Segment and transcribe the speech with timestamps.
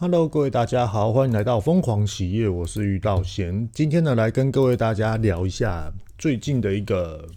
[0.00, 3.68] Hello，各位大家好，欢迎来到疯狂启业，我是于道贤。
[3.72, 7.28] 今天呢，来跟各位大家聊一下最近的一个，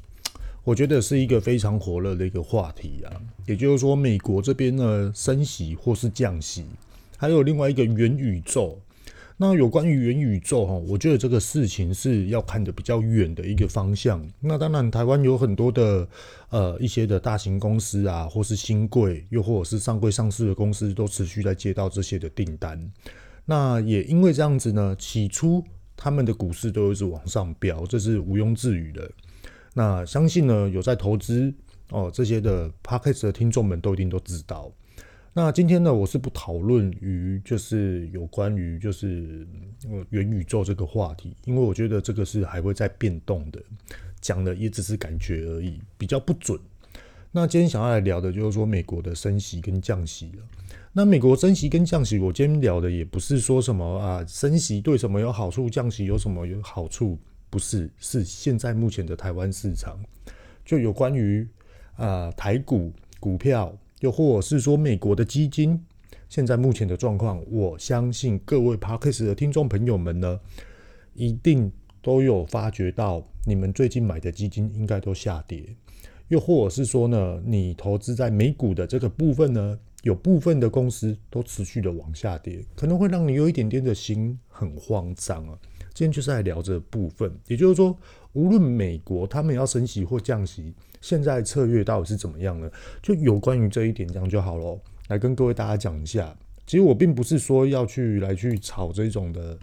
[0.63, 3.10] 我觉得是一个非常火热的一个话题啊。
[3.47, 6.63] 也就是说，美国这边呢升息或是降息，
[7.18, 8.78] 还有另外一个元宇宙。
[9.38, 14.23] 那有关于元宇宙哈，我觉得这个事情是要看得比较远的一个方向。
[14.39, 16.07] 那当然，台湾有很多的
[16.50, 22.91] 呃一些的大型公司啊，或是新贵，又或者是上柜上市的公司，都持续在接到这些的订单。
[23.46, 25.64] 那也因为这样子呢，起初
[25.98, 29.11] 他们的股市都一直往上飙，这是毋庸置疑的。
[29.73, 31.51] 那相信呢，有在投资
[31.89, 34.72] 哦这些的 Podcast 的听众们都一定都知道。
[35.34, 39.48] 那今天呢，我是不讨论于就是有关于就是
[40.09, 43.64] 元宇宙这个话题，因为我觉得这个是还会再变动的，
[44.20, 46.59] 讲的也只是感觉而已，比较不准。
[47.31, 50.44] 那今天想要来聊的就是说美国的升息跟降息了。
[50.92, 57.18] 那美国升息跟降息，我今天聊的也不是说什么啊，升息对什么有好处，降息有什么有好处，
[57.50, 59.98] 不是，是现在目前的台湾市场
[60.66, 61.48] 就有关于
[61.95, 63.73] 啊台股股票。
[64.02, 65.80] 又或者是说，美国的基金
[66.28, 70.40] 现在目前的状况，我相信各位 Podcast 的听众朋友们呢，
[71.14, 71.72] 一定
[72.02, 75.64] 都有发觉到，你们最近买的基金应该都下跌。
[76.30, 85.60] 又或者是说呢，你投资在美股的这个部分呢，有部分的公司都持续的往下跌，可能会让你有一点点的心很慌张啊。
[85.94, 87.96] 今天就是来聊这部分，也就是说，
[88.34, 90.74] 无论美国他们要升息或降息。
[91.02, 92.72] 现在策略到底是怎么样呢？
[93.02, 96.34] 就有关于这一点这样就好了，来跟各位大家讲一下。
[96.66, 99.58] 其实我并不是说要去来去炒这种的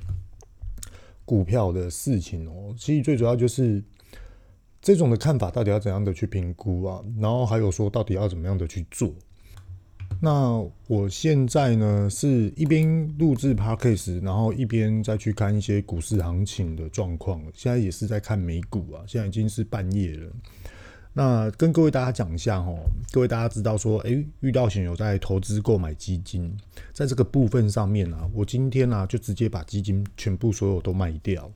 [1.25, 2.75] 股票的事情哦。
[2.77, 3.83] 其实最主要就是
[4.83, 7.03] 这种的看法到底要怎样的去评估啊？
[7.19, 9.14] 然后还有说到底要怎么样的去做。
[10.20, 17.41] 那我现在呢是一边录制 Podcast，然后一边再去看一些股市行情的状况。
[17.55, 20.31] 现在也是在看美股啊，现在已经是半夜了。
[21.18, 22.72] 那跟各位大家讲一下哈，
[23.10, 26.56] 各位大家知道说，诶，遇到险有在投资购买基金，
[26.92, 31.50] 在这个部分上面啊，我今天呢、就直接把基金全部所有都卖掉。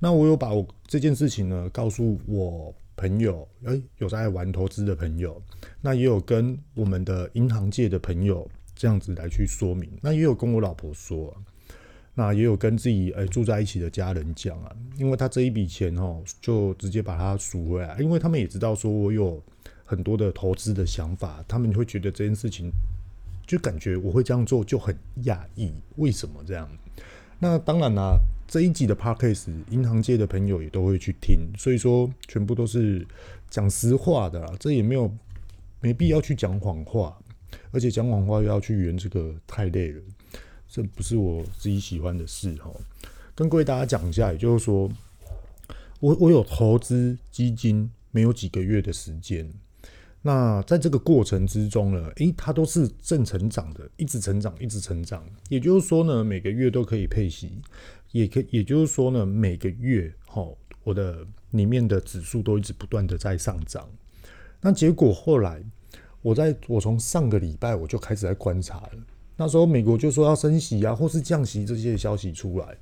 [0.00, 5.40] 那我有把我这件事情呢告诉我朋友，诶，有在玩投资的朋友，
[5.80, 11.32] 那也有跟我们的银行界的朋友这样子来去说明，那也有跟我老婆说。
[12.18, 19.38] 那也有跟自己诶住在一起的家人讲啊，因为他这一笔钱哦，就直接把它赎回来，因为他们也知道说我有
[19.84, 22.72] 很多的投资的想法，他们会觉得这件事情
[23.46, 26.66] 就感觉我会这样做就很讶异，为什么这样？
[27.38, 33.06] 那当然啦、这一集的 Podcast 银行界的朋友也都会去听，所以说全部都是
[33.50, 35.14] 讲实话的啦，这也没有
[35.82, 37.14] 没必要去讲谎话，
[37.72, 40.00] 而且讲谎话又要去圆这个太累了。
[40.76, 42.70] 这不是我自己喜欢的事哈，
[43.34, 44.86] 跟各位大家讲一下，也就是说，
[46.00, 49.50] 我我有投资基金没有几个月的时间，
[50.20, 55.24] 那在这个过程之中呢，诶，它都是正成长的，一直成长，一直成长。
[55.48, 57.58] 也就是说呢，每个月都可以配息，
[58.12, 60.46] 也可也就是说呢，每个月哈，
[60.84, 63.88] 我的里面的指数都一直不断的在上涨。
[64.60, 65.64] 那结果后来，
[66.20, 68.90] 我在我从上个礼拜我就开始在观察了。
[69.36, 72.76] 那时候美国就说要升息啊，或是降息这些消息出来，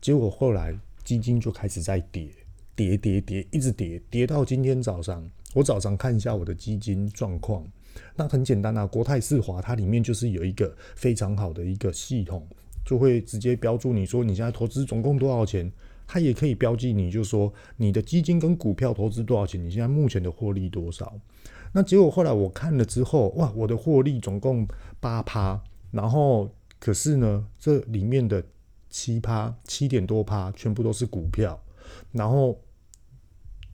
[0.00, 0.72] 结果后来
[1.02, 2.28] 基金就开始在跌，
[2.76, 5.28] 跌跌跌，一直跌，跌到今天早上。
[5.54, 7.66] 我早上看一下我的基金状况，
[8.14, 12.46] 那很简单啊，国泰世华它里面就是有一个非常好的一个系统，
[12.84, 15.72] 就会直接标注你说你现在投资总共多少钱，
[16.06, 21.18] 它也可以标记你，就说你的基金跟股票投资多少钱，你现在目前的获利多少。
[21.72, 24.68] 那结果后来我看了之后，哇，我的获利总共
[25.00, 25.60] 八趴。
[25.90, 28.42] 然后，可是呢，这里面的
[28.90, 31.60] 七趴、七点多趴，全部都是股票，
[32.12, 32.60] 然后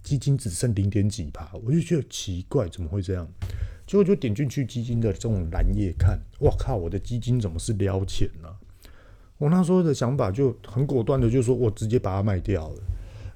[0.03, 3.28] 基金只剩零点几趴，我就觉得奇怪，怎么会这样？
[3.87, 8.49] 结果就点进去基金的这种蓝页看，哇靠，我的基金怎么是撩钱呢？
[9.38, 12.82] 我那时候的想法就很果断的，就是说我直接把它卖掉了。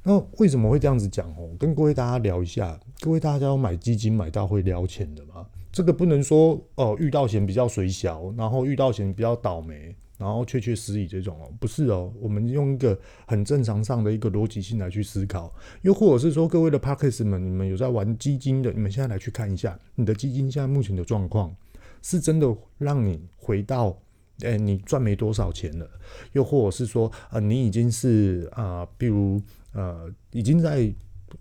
[0.04, 1.50] 那为什么会这样子讲哦？
[1.58, 5.46] 跟各位大家聊一下，各位大家要买基金买到会撩钱的吗？
[5.76, 21.54] 这个不能说哦，遇到险比较水小，然后遇到险比较倒霉，然后确确实实这种哦，不是哦，我们用一个很正常上的一个逻辑性来去思考，又或者是说各位的 Podcast 们，你们有在玩基金的，你们现在来去看一下你的基金现在目前的状况，
[22.00, 23.98] 是真的让你回到，
[24.40, 25.86] 诶，你赚没多少钱了，
[26.32, 29.38] 又或者是说，呃，你已经是啊、呃，比如
[29.74, 30.90] 呃，已经在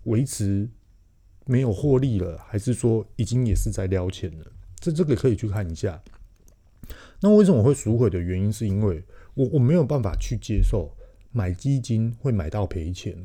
[0.02, 0.68] 维持。
[1.46, 4.44] 没有获利了，还是说已经也是在撩钱了？
[4.78, 6.02] 这这个可以去看一下。
[7.20, 9.02] 那为什么我会赎回的原因，是因为
[9.34, 10.94] 我我没有办法去接受
[11.32, 13.16] 买基金会买到赔钱，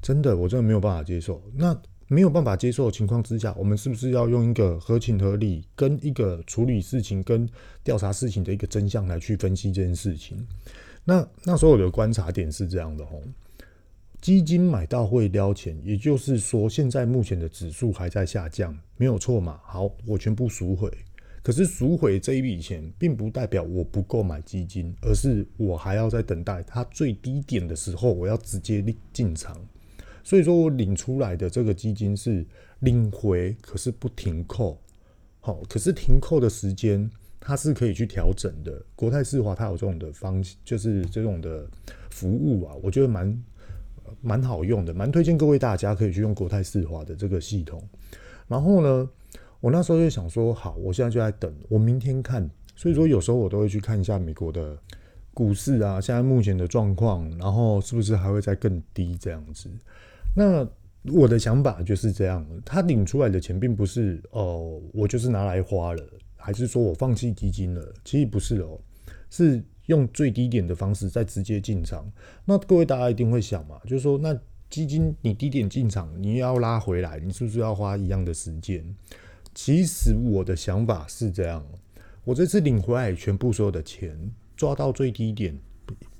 [0.00, 1.42] 真的，我真的没有办法接受。
[1.54, 1.78] 那
[2.08, 7.48] 没有办法接受的情况之下，我们是不是要用一个合情合理、跟一个处理事情、跟
[7.84, 10.44] 调查事情的一个真相来去分析这件事情？
[11.04, 13.22] 那那时候我的观察点是这样的哦，
[14.20, 19.58] 基金买到会撩钱，也就是说，现在目前的指数还在下降，没有错嘛？
[19.64, 20.90] 好，我全部赎回。
[21.42, 29.56] 可是赎回这一笔钱，并不代表我不购买基金，而是我还要在等待它最低点的时候，我要直接进场。
[30.22, 32.44] 所以说我领出来的这个基金是
[32.80, 34.78] 领回，可是不停扣。
[35.40, 38.84] 好，可是停扣的时间它是可以去调整的。
[38.94, 41.66] 国泰世华它有这种的方，就是这种的
[42.10, 43.42] 服务啊，我觉得蛮
[44.20, 47.82] 蛮好用的，蛮推荐各位大家可以去用国泰世华的这个系统。
[48.48, 49.08] 然后呢，
[49.60, 52.48] 我那时候就想说，好，我现在就在等，我明天看。
[52.76, 54.74] 所以说，有时候我都会去看一下美国的
[55.34, 59.68] 股市啊，现在目前的状况，然后是不是还会再更低这样子。
[60.34, 60.66] 那
[61.12, 66.02] 我的想法就是这样，他领出来的钱并不是哦，我就是拿来花了，
[66.36, 67.86] 还是说我放弃基金了？
[68.02, 68.80] 其实不是哦，
[69.28, 72.10] 是用最低点的方式再直接进场。
[72.44, 74.38] 那各位大家一定会想嘛，就是说，那
[74.68, 78.84] 基金你低点进场，你要拉回来，你是不是要花一样的时间？
[79.54, 81.66] 其实我的想法是这样，
[82.24, 84.16] 我这次领回来全部所有的钱
[84.56, 85.58] 抓到最低点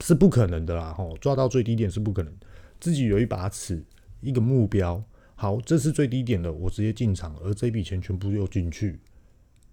[0.00, 2.34] 是不可能的啦，吼，抓到最低点是不可能。
[2.80, 3.80] 自己有一把尺，
[4.20, 5.00] 一个目标，
[5.36, 8.98] 好，这是最低点的，我直接进场，而这笔钱全部又进去，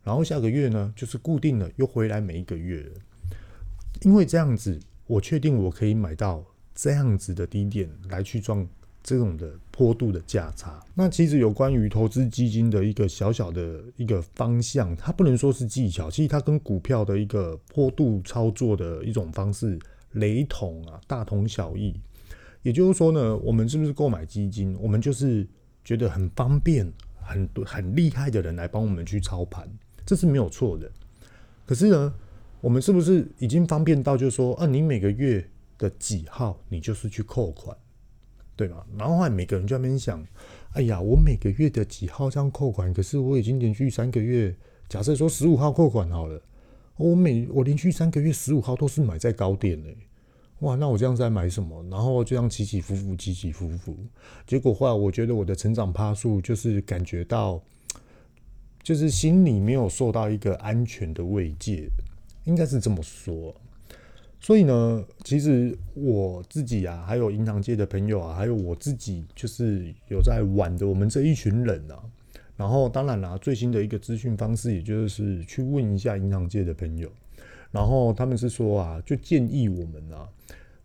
[0.03, 2.85] 然后下个月呢，就是固定的又回来每一个月，
[4.01, 8.67] 因为这样子，我确定我可以买到这样子的低点来去赚。
[9.03, 19.79] 这种的坡度的价差，那其实有关于投资基金的一个小小的一个方向，它不能说是技巧，其实它跟股票的一个坡度操作的一种方式
[20.11, 21.97] 雷同啊，大同小异。
[22.63, 25.47] 也就是说呢，我们是不是购买基金，我们就是
[25.85, 26.91] 觉得很方便，
[27.21, 29.69] 很很厉害的人来帮我们去操盘，
[30.05, 30.91] 这是没有错的。
[31.65, 32.13] 可是呢，
[32.61, 37.75] 我们是不是已经方便到就是说，啊，你每个月的几号，你就是去扣款？
[38.55, 38.83] 对吧？
[38.97, 40.25] 然后后来每个人就在那边想，
[40.73, 42.91] 哎呀，我每个月的几号这样扣款？
[42.91, 44.55] 可是我已经连续三个月，
[44.89, 46.41] 假设说十五号扣款好了，
[46.97, 49.89] 我每我连续三个月十五号都是买在高点呢。
[50.61, 51.85] 哇，那我这样在买什么？
[51.91, 53.95] 然后就这样起起伏伏，起起伏伏，
[54.47, 57.61] 结果后来我觉得我的成长趴数就是感觉到，
[58.81, 61.87] 就是心里没有受到一个安全的慰藉，
[62.47, 63.53] 应该是这么说。
[64.39, 72.01] 所以呢，其实我自己啊，还有银行界的朋友啊，还有我自己，就是有在玩的我们这一群人啊。
[72.55, 77.09] 然后当然啦，最新的一个资讯方式，也就是去问一下银行界的朋友。
[77.71, 80.29] 然后他们是说啊，就建议我们啊，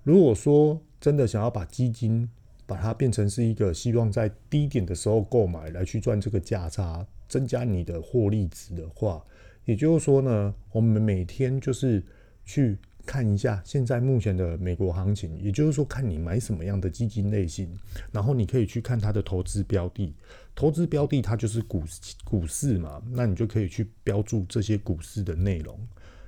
[0.02, 2.28] 如果说真的想要把基金
[2.66, 9.22] 把它变成是一个希望在低点的时候购买来去赚这个价差，增加你的获利值的话，
[9.64, 12.02] 也就是说呢，我们每天就是
[12.44, 12.78] 去。
[13.04, 17.68] 看一下现在目前的美国行情，也就是说，看你买什么样的基金类型，
[18.12, 20.14] 然后你可以去看它的投资标的，
[20.54, 21.82] 投资标的它就是股
[22.22, 25.76] 股市嘛，那你就可以去标注这些股市的内容。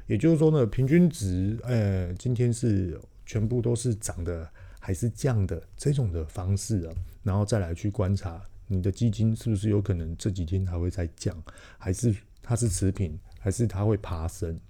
[0.08, 11.40] 也就是说呢，平均值，呃，今天是全部都是涨的还是降的这种的方式啊，然后再来去观察你的基金是不是有可能这几天还会再降，
[11.78, 12.12] 还是
[12.44, 14.60] 它是持平，还是它会爬升。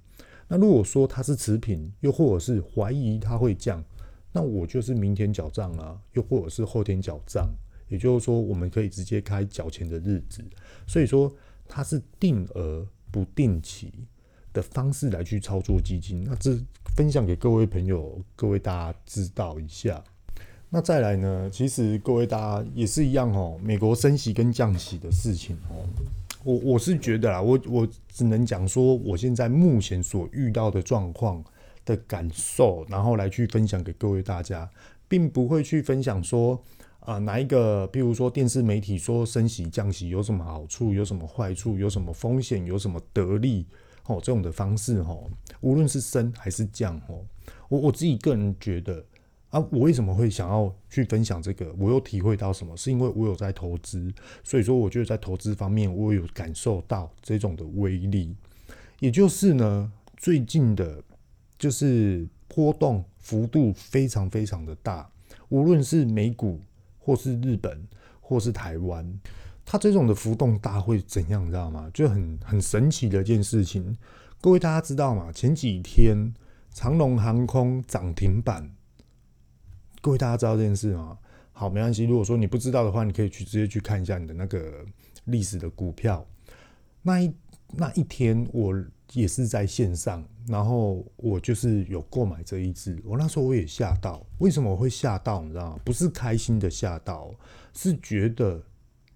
[0.47, 3.83] 那如果说它是持平，又或者是怀疑它会降，
[4.31, 7.51] 那我就是明天缴账啊，又或者是后天缴账，
[7.89, 10.45] 也就是说我们可以直接开缴钱的日子。
[10.87, 11.35] 所以说
[11.67, 13.93] 它是定额不定期
[14.53, 16.23] 的方式来去操作基金。
[16.25, 16.57] 那这
[16.95, 20.05] 分享给各位朋友，各位大家知道一下。
[20.71, 25.87] 那再来呢，其实各位大家也是一样哦，美国升息跟降息的事情哦。
[26.45, 31.43] 我我是觉得啦，我我只能讲说，我现在目前所遇到的状况
[31.85, 34.69] 的感受，然后来去分享给各位大家，
[35.09, 36.63] 并不会去分享说
[37.01, 43.67] 啊、哪一个，譬如说电视媒体说升息降息有什么好处，有什么坏处，有什么风险，有什么得利
[44.07, 45.29] 哦，这种的方式哦，
[45.63, 47.25] 无论是升还是降哦，
[47.69, 49.05] 我我自己个人觉得。
[49.55, 51.73] 啊，我为什么会想要去分享这个？
[51.79, 52.77] 我又体会到什么？
[52.77, 58.35] 是因为我有在投资，所以说我觉得在投资方面，我有感受到这种的威力。
[58.99, 61.01] 也就是呢，最近的，
[61.57, 65.09] 就是波动幅度非常非常的大，
[65.51, 66.61] 无论是美股，
[66.99, 67.87] 或是日本，
[68.21, 69.21] 或是台湾，
[69.65, 71.45] 它这种的浮动大会怎样？
[71.45, 71.89] 你知道吗？
[71.95, 73.97] 就很很神奇的一件事情。
[74.41, 75.31] 各位大家知道吗？
[75.33, 76.35] 前几天
[76.73, 78.73] 长龙航空涨停板，
[80.05, 81.17] 各位大家知道这件事吗？
[81.55, 82.05] 好，没关系。
[82.05, 84.85] 如果说你不知道的话，你可以去直接去看一下你的那个
[85.25, 86.23] 历史的股票。
[87.01, 87.33] 那一
[87.73, 88.75] 那一天，我
[89.15, 93.01] 也是在线上，然后我就是有购买这一支。
[93.03, 95.41] 我那时候我也吓到，为什么我会吓到？
[95.43, 95.81] 你知道吗？
[95.83, 97.35] 不是开心的吓到，
[97.73, 98.63] 是觉得。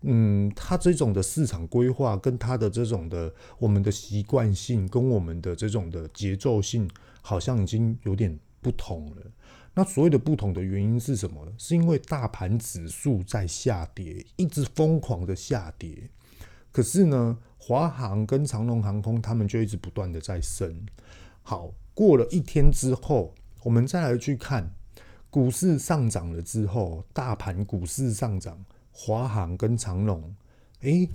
[0.01, 6.89] 嗯，他这种的市场规划跟他的这种的我们的习惯性跟我们的这种的节奏性，
[7.21, 9.17] 好像已经有点不同了。
[9.79, 11.53] 那所谓的不同的原因是什么呢？
[11.57, 16.11] 是因为大盘指数在下跌，一直疯狂的下跌。
[16.73, 20.85] 可是呢，华航跟长荣航空他们就一直不断的在升。
[21.45, 23.33] 好，过了一天之后，
[23.63, 24.69] 我们再来去看
[25.31, 28.65] 股市上涨了之后，大盘股市上涨。
[28.91, 30.35] 华航跟长荣，
[30.81, 31.09] 诶，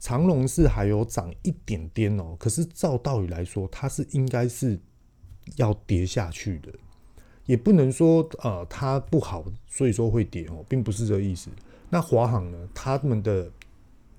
[0.00, 4.80] 长龙是还有涨一点点哦，可是照道理来说，它是应该是
[5.54, 6.72] 要跌下去的，
[7.52, 11.50] 也不能说呃它不好，所以说会跌哦，并不是这个意思。
[11.90, 13.52] 那华航呢，他们的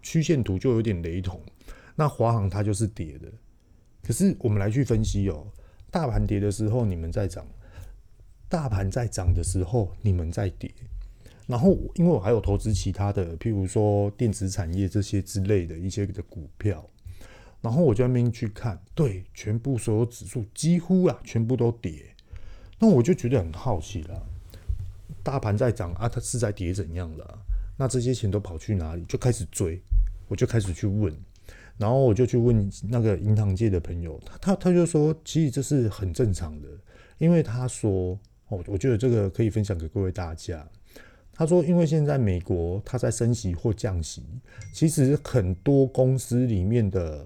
[0.04, 1.42] 曲线图就有点雷同，
[1.96, 3.28] 那华航它就是跌的，
[4.04, 5.48] 可是我们来去分析哦，
[5.90, 7.44] 大盘跌的时候你们在涨，
[8.48, 10.72] 大盘在涨的时候你们在跌。
[11.48, 16.88] 然后，因为我还有投资其他的，譬如说电子产业这些之类的一些的股票，
[17.62, 22.12] 然后我就那边去看，对，全部所有指数几乎啊全部都跌，
[22.84, 24.28] 那我就觉得很好奇了，
[25.24, 27.40] 大盘在涨啊，它是在跌怎样的？
[27.78, 29.06] 那这些钱都跑去哪里？
[29.06, 29.82] 就开始追，
[30.28, 31.16] 我就开始去问，
[31.78, 36.68] 然后我就去问那个银行界的朋友，他他他就说，其实这是很正常的，
[37.20, 40.68] 因为他说，哦，我觉得这个可以分享给各位大家。
[41.32, 44.24] 他说：“因为现在美国它在升息或降息，
[44.74, 47.25] 其实很多公司里面的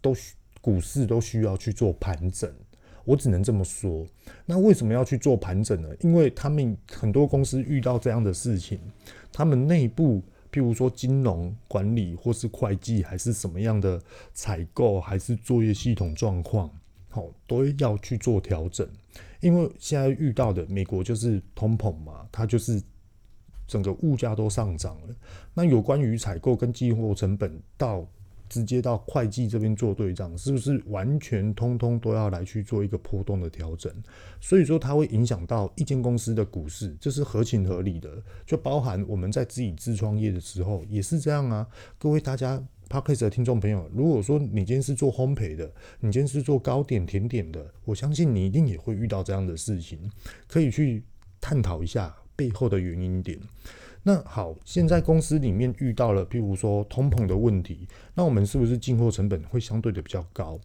[0.00, 0.16] 都
[0.60, 2.52] 股市都需要去做盘整。
[3.06, 4.06] 我只能这么说。
[4.44, 5.88] 那为什么要去做盘整呢？
[6.00, 8.78] 因为他们很多公司遇到这样的事情，
[9.32, 10.22] 他们内部
[10.52, 13.98] 譬如说金融管理或是会计，还是什么样的
[14.34, 16.70] 采购，还是作业系统状况，
[17.08, 18.86] 好，都要去做调整。
[19.40, 22.82] 因为现在遇到的美国就是通膨嘛，它就是。”
[23.68, 25.14] 整个物价都上涨了，
[25.52, 28.06] 那有关于采购跟进货成本到
[28.48, 33.92] 直接到会计这边做对账，是不是完全通通都要来去做一个波动的调整？
[34.40, 38.22] 所以说它会影响到一间公司的股市，这是合情合理的。
[38.44, 41.66] 就包含我们在自己自创业的时候也是这样啊。
[41.98, 50.10] 各位大家 Podcast 的听众朋友，如果说你今天是做烘焙的，你今天是做糕点甜点的，我相信你一定也会遇到这样的事情，
[50.46, 51.02] 可以去
[51.40, 52.14] 探讨一下。
[52.38, 53.40] 背后的原因点，
[54.08, 60.56] 那好，现在公司里面遇到了，譬如说通膨的问题，那我们是不是进货成本会相对的比较高？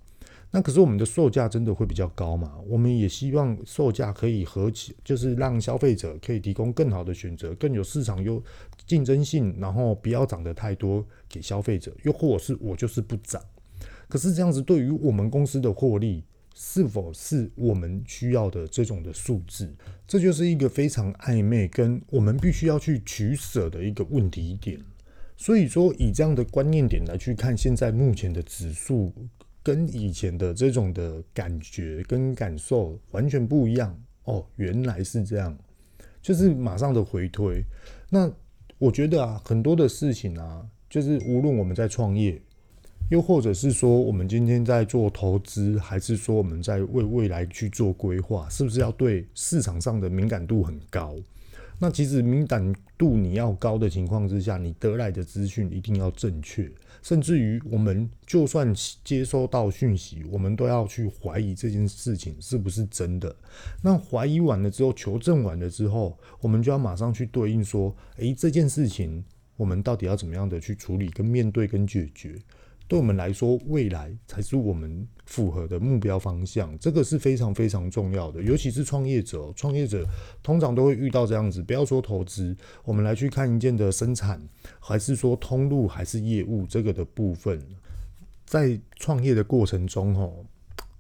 [0.52, 2.54] 那可是我们的售价真的会比较高吗？
[2.68, 8.40] 我们也希望售价可以合起，就是让消费者可以提供更好的选择，更有市场有
[8.86, 13.42] 竞争性，然后不要涨得太多给消费者，又或是我就是不涨。
[14.08, 16.24] 可是这样子对于我们公司的获利，
[16.64, 19.74] 是否是我们需要的这种的数字？
[20.08, 24.80] 这就是一个非常暧昧，跟我们必须要去取舍的一个问题点。
[25.36, 29.12] 所以说，以这样的观念点来去看，现在目前的指数
[29.64, 34.46] 跟以前的这种的感觉跟感受完全不一样哦。
[34.58, 35.58] 原来是这样，
[36.22, 37.64] 就是马上的回推。
[38.12, 38.32] 那
[38.78, 42.40] 我觉得啊，很多的事情啊，就是无论我们在创业。
[43.12, 51.18] 又或者是说，我们今天在做投资，还是说我们在为未来去做规划，是不是要对市场上的敏感度很高？
[51.78, 56.72] 那其实敏感度你要高的情况之下，你得来的资讯一定要正确，
[57.04, 63.36] 甚至于我们就算接收到讯息，我们都要去怀疑这件事情是不是真的。
[63.84, 69.22] 那怀疑完了之后，求证完了之后，我们就要马上去对应说，诶，这件事情
[69.58, 72.40] 我们到底要怎么样的去处理、跟面对、跟解决？
[72.92, 78.42] 对我们来说，未来才是我们符合的目标方向，这个是非常非常重要的。
[78.44, 80.06] 尤其是创业者，创业者
[80.44, 81.64] 通常都会遇到这样子。
[81.64, 84.42] 不要说投资，我们来去看一件的生产，
[84.78, 87.66] 还是说通路，还是业务这个的部分，
[88.46, 90.46] 在创业的过程中，吼，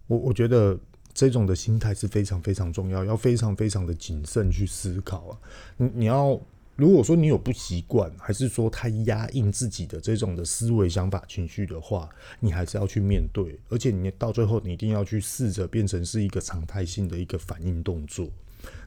[0.07, 0.79] 我我觉得
[1.13, 5.37] 这种的心态是非常非常重要，要非常非常的谨慎去思考啊。
[5.75, 6.39] 你你要。
[6.81, 12.09] 如果说你有不习惯，还是说太压抑自己的这种的思维、想法、情绪的话，
[12.39, 18.27] 你还是要去面对，而且你到最后你一定要去试着变成是一个常态性的一个反应动作，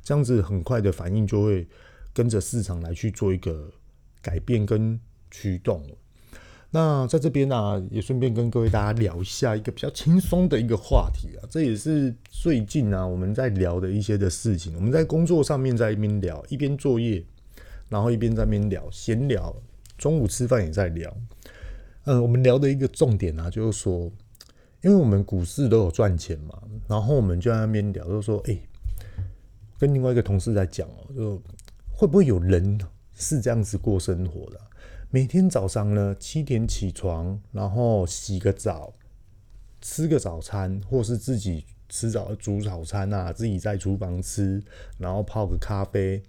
[0.03, 1.65] 这样子很快的反应就会
[2.13, 3.71] 跟着市场来去做一个
[4.21, 4.99] 改变跟
[5.31, 5.81] 驱动。
[6.73, 14.75] 那在这边呢、也顺便跟各位大家聊一下一个比较轻松的一个话题啊，这也是最近啊我们在聊的一些的事情。
[14.75, 17.25] 我们在工作上面在一边聊，一边作业，
[17.95, 19.55] 然后一边在那边聊闲聊，
[19.97, 21.17] 中午吃饭也在聊。
[22.07, 24.11] 嗯，我们聊的一个重点啊，就是说，
[24.83, 28.59] 因为我们股市都有赚钱嘛，然后我们就在那边聊，就是说，哎、
[29.79, 31.41] 跟另外一个同事在讲哦，就
[31.93, 32.77] 会不会有人
[33.15, 34.61] 是这样子过生活的？
[35.09, 38.93] 每天早上呢，七点起床，然后洗个澡，
[39.81, 44.61] 吃个早餐，或是自己吃早煮早餐啊，自己在厨房吃，
[44.99, 46.21] 然后泡个咖啡，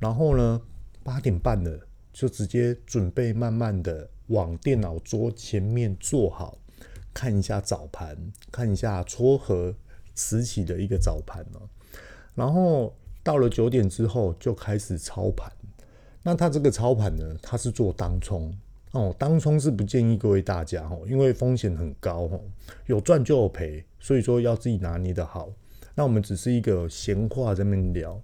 [0.00, 0.60] 然后呢，
[1.04, 6.56] 八点半了就直接准备慢慢的往电脑桌前面坐好，
[7.12, 8.16] 看一下早盘，
[8.50, 9.74] 看一下撮合
[10.14, 11.68] 迟起的一个早盘哦，
[12.34, 15.52] 然后到了九点之后就开始操盘。
[16.22, 18.50] 那他这个操盘呢，他是做当冲
[18.92, 22.40] 哦，当冲是不建议各位大家哦，因为风险很高哦，
[22.86, 25.52] 有赚就有赔，所以说要自己拿捏得好。
[25.94, 28.20] 那我们只是一个闲话在那边聊，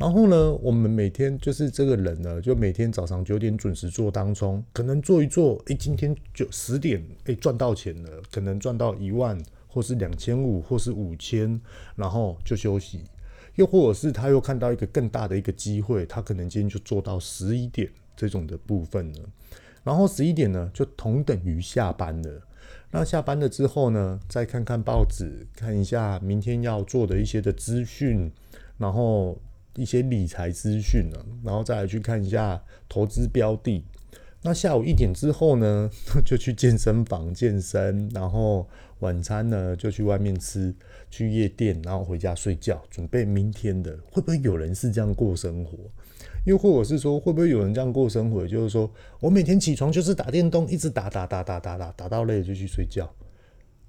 [0.00, 9.38] 然后呢，我们每天就是这个人呢，就每天早上九点准时做当冲，可能做一做，诶，今天就十点，诶，赚到钱了，可能赚到一万，
[9.68, 11.60] 或是两千五，或是五千，
[11.96, 13.04] 然后就休息。
[13.56, 19.18] 又或者是他又看到一个更大的一个机会，他可能今天就做到十一点这种的部分了，
[19.84, 22.40] 然后十一点呢就同等于下班了。
[22.90, 28.32] 那下班了之后呢，再看看报纸，看一下明天要做的一些的资讯，
[28.78, 29.38] 然后
[29.80, 33.82] 一些理财资讯呢，然后再来去看一下投资标的。
[34.42, 35.90] 那下午一点之后呢，
[36.24, 38.68] 就去健身房健身，然后
[38.98, 40.74] 晚餐呢就去外面吃，
[41.10, 43.98] 去夜店，然后回家睡觉，准备明天的。
[44.10, 45.78] 会不会有人是这样过生活？
[46.44, 48.46] 又或者是说，会不会有人这样过生活？
[48.46, 53.10] 就是说我每天起床就是打电动，一直打打打打打打，打到累就去睡觉，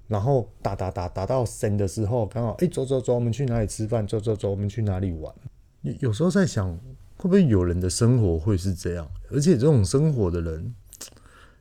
[0.06, 4.06] 然后打打打打到神的时候，刚好哎走走走，我们去哪里吃饭？
[4.06, 5.34] 走走走，我们去哪里玩？
[5.82, 6.78] 有时候在想。
[7.18, 9.08] 会不会有人的生活会是这样？
[9.30, 10.74] 而且这种生活的人，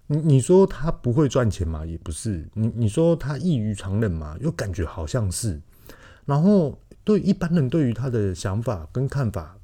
[0.08, 1.86] 你你说他不会赚钱嘛？
[1.86, 2.50] 也不是。
[2.56, 4.36] 你你说他异于常人嘛？
[4.42, 5.62] 又感觉好像是。
[6.26, 9.56] 然后对一般人对于他的想法跟看法，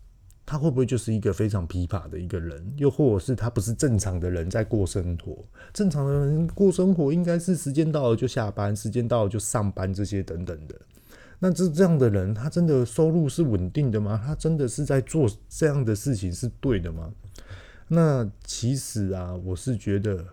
[0.45, 2.71] 他会不会就是一个非常琵琶的一个人？
[2.75, 5.43] 又或者是他不是正常的人在过生活？
[5.73, 10.79] 正常的人过生活应该是时间到了就下班，时间到了就上班这些等等的。
[11.39, 14.19] 那这这样的人，他真的收入是稳定的吗？
[14.25, 17.11] 他真的是在做这样的事情是对的吗？
[17.87, 20.25] 那其实啊，我是觉得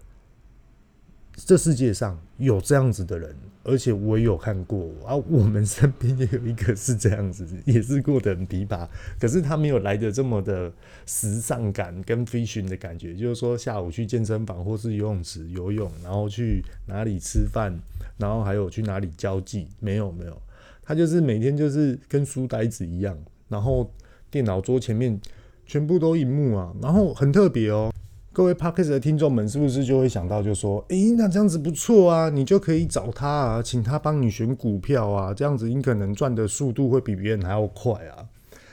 [1.36, 8.88] 这世界上有这样子的人，而且我也有看过啊，我们身边也有一个是这样子，也是过得很琵琶，
[9.20, 10.72] 可是他没有来的这么的
[11.06, 17.78] 时尚感跟 fashion 的感觉，就是说下午去健身房或是游泳池游泳，然后去哪里吃饭，
[18.16, 20.40] 然后还有去哪里交际，没有没有。
[20.84, 23.18] 他就是每天就是跟书呆子一样，
[23.48, 23.90] 然后
[24.30, 25.18] 电脑桌前面
[25.64, 27.90] 全部都荧幕啊，然后很特别哦。
[28.32, 38.26] 各位 Podcast 的听众们是不是就会想到就说，诶，那这样子不错啊，你就可以找他啊，请他帮你选股票啊，这样子你可能赚的速度会比别人还要快啊？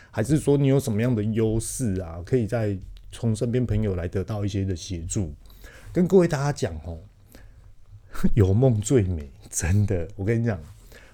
[0.10, 2.76] 还是说你有什么样的优势啊，可以再
[3.12, 5.32] 从身边朋友来得到一些的协助？
[5.94, 6.98] 跟各位大家讲哦，
[8.34, 10.60] 有梦最美，真的，我跟你讲，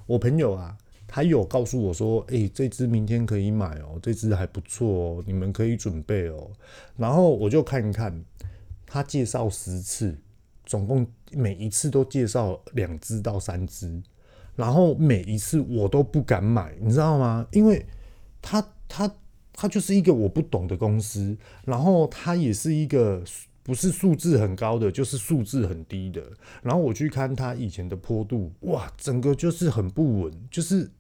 [0.05, 0.77] 我朋友啊。
[1.09, 6.51] 他有告诉我说：“诶、这只明天可以买哦，这只还不错哦，你们可以准备哦。”
[6.97, 8.23] 然后我就看一看，
[8.85, 10.17] 他介绍十次，
[10.65, 14.03] 总共每一次都介绍两只到三只，
[14.57, 17.47] 然后每一次我都不敢买，你知道吗？
[17.53, 17.85] 因为
[18.41, 19.09] 他他
[19.53, 23.23] 他就是一个我不懂的公司，然后他也是一个
[23.63, 26.21] 不是数字很高的，就是数字很低的。
[26.61, 30.91] 然后我去看他以前的坡度，哇，整个就是很不稳，就是。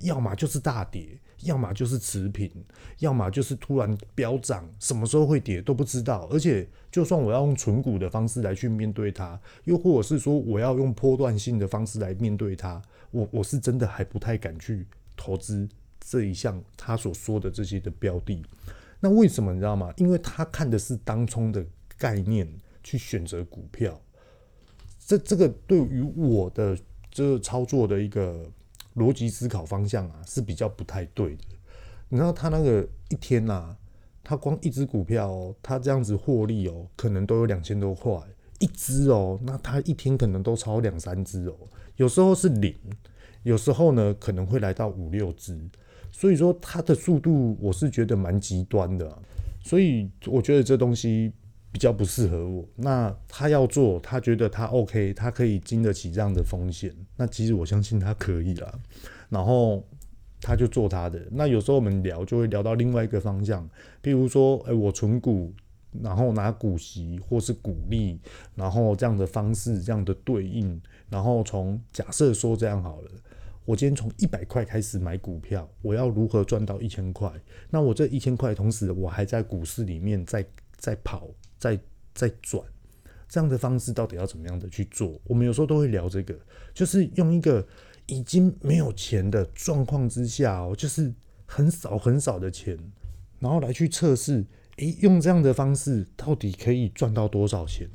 [0.00, 2.50] 要么就是大跌，要么就是持平，
[2.98, 6.28] 要么就是突然飙涨，什么时候会跌都不知道。
[6.30, 14.86] 而且，就算我要用存股的方式来去面对它，又或者是说我要用波段性的方式来面对它，我我是真的还不太敢去
[15.16, 15.68] 投资
[16.00, 18.44] 这一项他所说的这些的标的。
[19.00, 19.92] 那为什么你知道吗？
[19.96, 21.64] 因为他看的是当冲的
[21.96, 22.46] 概念
[22.82, 24.00] 去选择股票，
[24.98, 26.78] 这这个对于我的
[27.10, 28.50] 这操作的一个。
[28.96, 31.44] 逻辑思考方向啊是比较不太对的。
[32.08, 33.76] 你知道他那个一天呐、啊，
[34.24, 38.12] 他光一只股票哦，他这样子获利哦，可能都有两千多块
[38.58, 39.38] 一只哦。
[39.42, 41.56] 那他一天可能都超两三只哦，
[41.96, 42.74] 有时候是零，
[43.44, 45.58] 有时候呢可能会来到五六只。
[46.12, 49.16] 所以说他的速度我是觉得蛮极端的。
[49.62, 51.32] 所以我觉得这东西
[51.72, 52.66] 比较不适合我。
[52.76, 56.94] 那他要做，他觉得他 OK，他可以经得起这样的风险。
[57.16, 58.78] 那其实我相信他可以啦。
[59.28, 59.84] 然后
[60.40, 61.20] 他就做他的。
[61.30, 63.68] 那有时候我们聊就会聊到另外一个方向，
[64.02, 65.52] 譬如说，哎、我存股，
[66.02, 68.18] 然后拿股息或是股利，
[68.54, 73.10] 然后这样的方式，这样的对应，然后从假设说这样好了。
[73.66, 77.30] 我今天从一百块开始买股票，我要如何赚到一千块？
[77.68, 80.44] 那我这一千块，同时我还在股市里面在
[80.76, 81.28] 在跑，
[81.60, 81.78] 在
[82.12, 82.60] 在转，
[83.28, 85.20] 这样的方式到底要怎么样的去做？
[85.24, 86.36] 我们有时候都会聊这个，
[86.74, 87.64] 就是用一个
[88.06, 91.14] 已经没有钱的状况之下哦，就是
[91.46, 92.76] 很少很少的钱，
[93.38, 94.44] 然后来去测试，
[94.78, 97.88] 诶，用这样的方式到底可以赚到多少钱？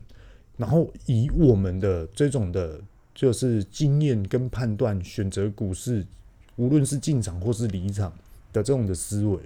[0.56, 2.80] 然后以我们的这种的。
[3.16, 6.06] 就是经验跟判断，选择股市，
[6.58, 8.12] 无论是进场或是离场
[8.52, 9.40] 的这种的思维，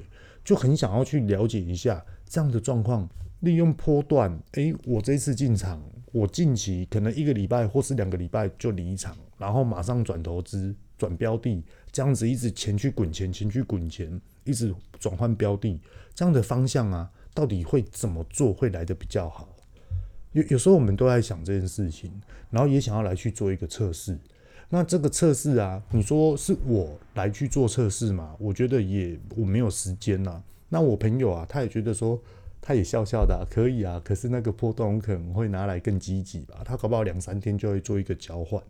[0.43, 3.07] 就很想要去了解一下这样的状况。
[3.41, 15.79] 利用波段，诶，我这次进场，我近期可能一个礼拜或是两个礼拜就离场，然后马上转投资、转标的，这样子一直钱去滚钱，钱去滚钱，一直转换标的，
[16.13, 19.47] 这样的方向啊，到底会怎么做会来的比较好？
[20.33, 22.11] 有有时候我们都在想这件事情，
[22.51, 24.17] 然后也想要来去做一个测试。
[24.71, 28.35] 那这个测试啊，你说是我来去做测试吗？
[28.37, 30.43] 我觉得也我没有时间呐。
[30.67, 32.21] 那我朋友啊，他也觉得说，
[32.61, 34.01] 他也笑笑的，可以啊。
[34.03, 36.61] 可是那个波动可能会拿来更积极吧？
[36.63, 38.61] 他搞不好两三天就会做一个交换。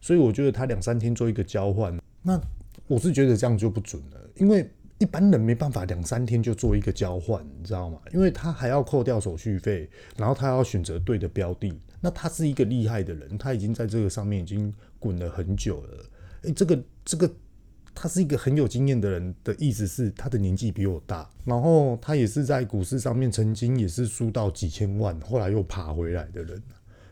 [0.00, 2.40] 所以我觉得他两三天做一个交换，那
[2.86, 4.68] 我是觉得这样就不准了，因为。
[4.98, 7.98] 一般人没办法两三天就做一个交换，你知道吗？
[8.14, 11.76] 因为他还要扣掉手续费，然后他要选择对的标的。
[12.00, 16.04] 那他是一个厉害的人，他已经在这个上面已经滚了很久了。
[16.42, 17.28] 诶，这个这个，
[17.94, 26.62] 他是一个很有经验的人的意思是，他的年纪比我大，然后他也是在股市上面曾经也是输到几千万，后来又爬回来的人，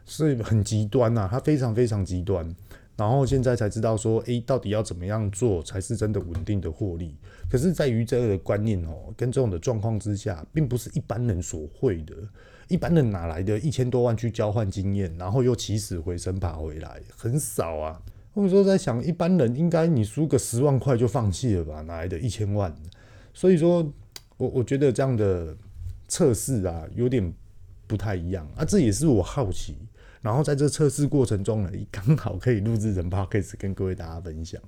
[0.05, 2.55] 所以很极端呐，他非常非常极端。
[2.97, 7.17] 然后现在才知道说，诶，到底要怎么样做才是真的稳定的获利？
[7.51, 12.15] 可是，在于这个观念哦，跟这种的状况之下，并不是一般人所会的。
[12.69, 17.01] 一般人哪来的一千多万去交换经验，然后又起死回生爬回来？
[17.17, 18.03] 很少啊。
[18.33, 21.81] 或者说，在想一般人应该你输个十万块就放弃了吧？
[21.83, 22.75] 哪来的一千万？
[23.35, 23.83] 所以说，
[24.37, 25.57] 我我觉得这样的
[26.09, 27.33] 测试啊，有点
[27.87, 28.65] 不太一样啊。
[28.65, 29.77] 这也是我好奇。
[30.23, 34.61] 然后在这测试过程中呢，刚好可以录制成 podcast 跟各位大家分享。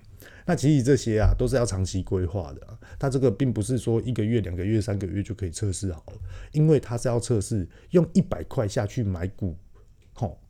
[0.47, 2.67] 那其实这些啊，都是要长期规划的。
[2.99, 6.19] 它这个并不是说一个月、两个月、三个月就可以测试好了，
[6.53, 9.55] 因为它是要测试用一百块下去买股，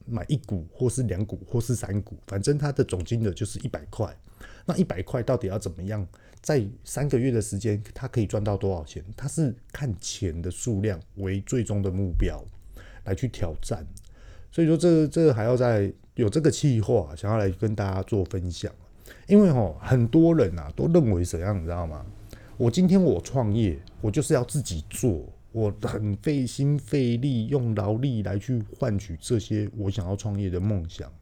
[0.07, 4.15] 买一股或是两股或是三股，反正它的总金额就是一百块。
[4.65, 6.07] 那一百块到底要怎么样，
[6.41, 9.05] 在三个月的时间，它可以赚到多少钱？
[9.17, 12.45] 它是看钱的数量为最终的目标
[13.05, 13.87] 来去挑战。
[14.51, 18.73] 所以说这，这还要在有这个计划，想要来跟大家做分享。
[19.27, 22.05] 因为吼，很多人啊都认为怎样，你知道吗？
[22.57, 31.13] 我今天我创业，我就是要自己做，我很费心费力，用劳力来去换取这些我想要创业的梦想。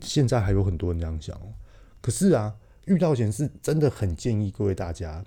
[0.00, 1.40] 现在还有很多人这样想。
[2.00, 2.54] 可是啊，
[2.86, 5.24] 遇到钱是真的很建议各位大家，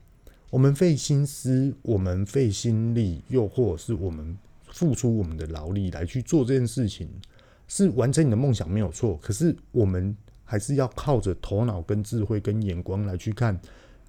[0.50, 4.38] 我们费心思，我们费心力，又或者是我们。
[4.72, 7.10] 付出我们的劳力来去做这件事情，
[7.68, 9.18] 是完成你的梦想没有错。
[9.18, 13.60] 可是我们还是要靠着头脑、跟智慧、跟眼光来去看，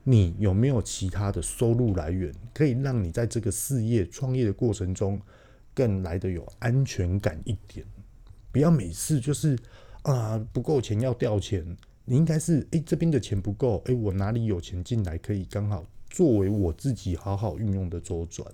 [0.02, 5.20] 你有没有其他的收入来源，可以让你在这个事业创业的过程中
[5.74, 7.84] 更来得有安全感一点。
[8.50, 9.56] 不要每次就是
[10.02, 11.64] 啊不够钱要调钱，
[12.04, 18.46] 你应该是诶这边的钱不够，诶我哪里有钱进来可以刚好作为我自己好好运用的周转。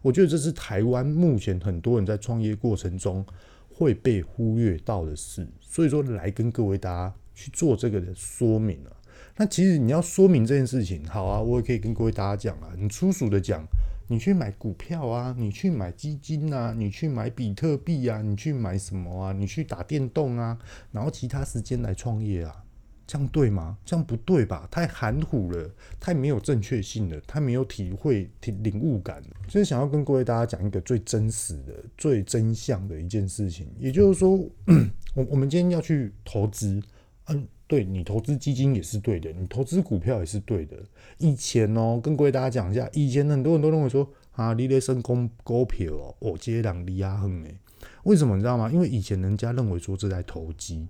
[0.00, 3.24] 我觉得这是台湾目前很多人在创业过程中
[3.68, 8.92] 会被忽略到的事，所以说来跟各位大家去做这个的说明啊。
[9.36, 12.72] 那其实你要说明这件事情，好啊，我也可以跟各位大家讲啊。
[12.78, 13.66] 你粗俗的讲，
[14.08, 19.32] 你去买股票啊，你去买基金啊，你去买比特币啊，你去买什么啊？
[19.32, 20.58] 你去打电动啊，
[20.92, 22.60] 然后其他时间来创业啊。
[23.06, 23.76] 这样对吗？
[23.84, 24.66] 这样不对吧？
[24.70, 25.70] 太含糊了，
[26.00, 29.22] 太没有正确性了，太没有体会、体领悟感。
[29.46, 34.38] 所以想要跟各位大家讲一个最真实的、最真相的一件事情，也就是说，
[35.14, 36.82] 我我们今天要去投资，
[37.26, 40.76] 嗯，对，你投资基金也是对的，你投资股票也是对的。
[41.18, 47.56] 以前哦，跟各位大家讲一下，以前很多人都认为说啊，你咧升公股票哦，我接两离啊哼诶，
[48.02, 48.70] 为什么你知道吗？
[48.70, 50.86] 因为以前人家认为说这在投机。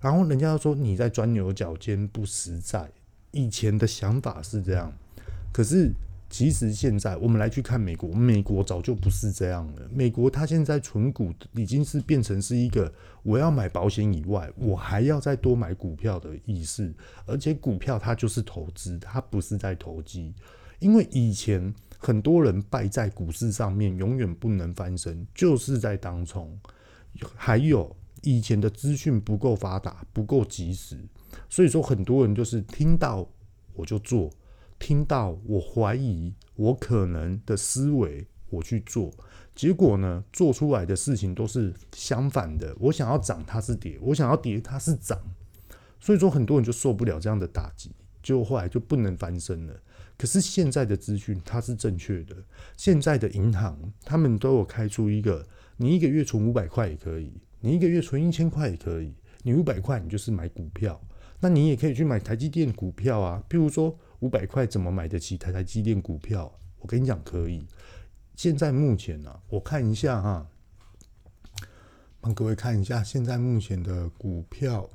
[0.00, 2.90] 然后人家说你在钻牛角尖不实在，
[3.32, 4.92] 以前的想法是这样，
[5.52, 5.92] 可是
[6.30, 9.88] 其实现在我们来去看美国，美国早就不是这样了。
[9.92, 12.90] 美国它现在存股已经是变成是一个
[13.24, 16.94] 我要买保险以外，我还要再多买股票的意思。
[17.26, 20.32] 而且股票它就是投资，它不是在投机。
[20.78, 26.56] 因为以前很多人败在股市上面，永远不能翻身，就是在当冲。
[27.34, 30.96] 还有以前的资讯不够发达，不够及时，
[31.48, 33.28] 所以说很多人就是听到
[33.74, 34.30] 我就做。
[34.80, 39.12] 听到我怀疑我可能的思维，我去做，
[39.54, 42.74] 结果呢，做出来的事情都是相反的。
[42.80, 45.16] 我想要涨，它是跌；我想要跌，它是涨。
[46.00, 49.80] 所以说，很多人就受不了这样的打击，就后来就不能翻身了。
[50.16, 52.34] 可是现在的资讯它是正确的，
[52.76, 60.98] 现在的银行他们都有开出一个，你一个月存五百块也可以，你一个月存一千块也可以，你五百块你就是买股票，
[61.38, 63.94] 那你也可以去买台积电股票啊，譬如说。
[64.20, 66.50] 五百块怎么买得起台台积电股票？
[66.78, 67.66] 我跟你讲可以。
[68.36, 70.46] 现在目前呢、啊，我看一下哈，
[72.20, 74.88] 帮各位看一下现在目前的股票。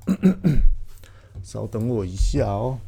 [1.42, 2.78] 稍等我一下哦。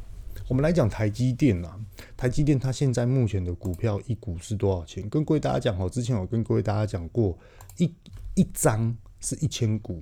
[0.47, 1.79] 我们来讲台积电啊，
[2.17, 5.07] 台积电它现在目前的股票一股是多少钱？
[5.09, 7.37] 跟各位大家讲哦，之前我跟各位大家讲过，
[7.77, 7.93] 一
[8.35, 9.99] 一张是一千股，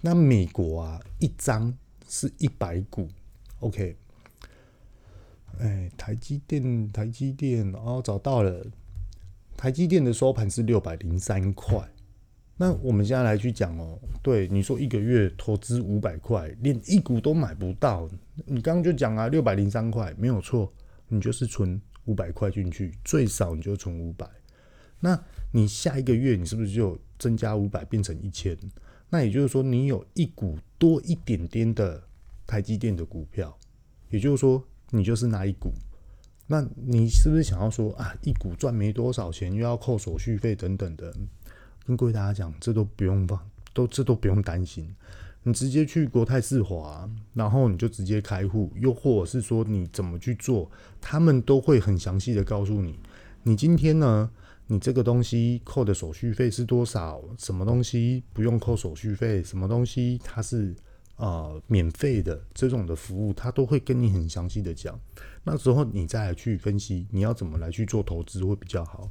[0.00, 1.74] 那美国啊一张
[2.08, 3.08] 是一百股。
[3.60, 3.96] OK。
[5.58, 8.64] 哎，台积电，台积电，哦，找到了。
[9.56, 11.86] 台积电的收盘是六百零三块。
[12.56, 18.08] 那我们现在来去讲哦，对，你说一个月投资五百块，连一股都买不到。
[18.46, 20.72] 你刚刚就讲啊，六百零三块没有错，
[21.08, 24.26] 你就是存五百块进去，最少你就存五百。
[24.98, 28.56] 那你下一个月你是不是就增加五百变成一千？
[29.10, 32.02] 那也就是说，你有一股多一点点的
[32.46, 33.54] 台积电的股票，
[34.08, 34.64] 也就是说。
[34.90, 35.72] 你就是那一股，
[36.46, 41.14] 那你是不是想要说啊，一股赚没多少钱，又要扣手续费等等的？
[41.86, 43.38] 跟各位大家讲，这都不用放，
[43.72, 44.92] 都这都不用担心。
[45.42, 52.98] 你直接去国泰世华，然后你就直接开户，又或者是说你怎么去做，他们都会很详细的告诉你。
[53.44, 54.30] 你今天呢，
[54.66, 57.22] 你这个东西扣的手续费是多少？
[57.38, 59.42] 什么东西不用扣手续费？
[59.42, 60.74] 什么东西它是？
[61.20, 64.98] 呃，免费的这种的服务，他都会跟你很详细的讲。
[65.44, 69.10] 那时候你再来去分析，你要怎么来去做投资会比较好。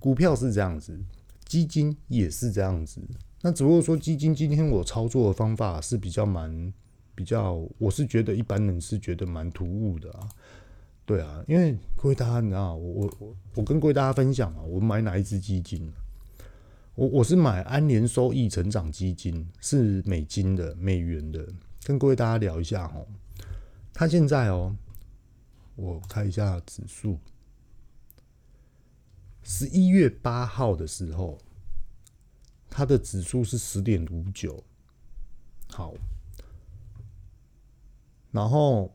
[0.00, 0.98] 股票是这样子，
[1.44, 3.00] 基金也是这样子。
[3.42, 6.72] 那只不过说基金今天我操作的方法是比较蛮
[7.14, 10.28] 比较，我是觉得一般人是觉得蛮突兀的啊。
[11.06, 15.92] 对啊，因为各位大家你知道，我我我跟各位大家分享啊，我买哪一支基金？
[17.00, 21.50] 我我是买安联收益成长基金，是美金的、美元的，
[21.82, 23.06] 跟各位大家聊一下哦。
[23.94, 24.76] 它现在哦，
[25.76, 27.18] 我看一下指数，
[29.42, 31.38] 十一月八号的时候，
[32.68, 34.62] 它的指数是十点五九，
[35.68, 35.94] 好，
[38.30, 38.94] 然后